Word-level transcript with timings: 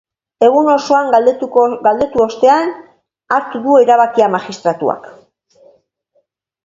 Egun 0.45 0.69
osoan 0.75 1.11
galdekatu 1.15 2.23
ostean 2.25 2.73
hartu 3.37 3.63
du 3.67 3.77
erabakia 3.85 4.31
magistratuak. 4.37 5.07